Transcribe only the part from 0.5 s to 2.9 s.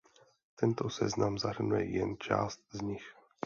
Tento seznam zahrnuje jen část z